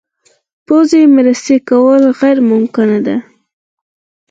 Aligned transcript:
پوځي 0.65 1.01
مرستې 1.15 1.57
کول 1.69 2.01
غیر 2.19 2.37
ممکنه 2.51 2.97
ده. 3.05 3.15